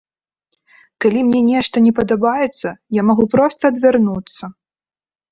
Калі 1.03 1.19
мне 1.25 1.41
нешта 1.49 1.83
не 1.87 1.91
падабаецца, 1.99 2.67
я 2.99 3.03
магу 3.09 3.25
проста 3.35 3.63
адвярнуцца. 3.75 4.43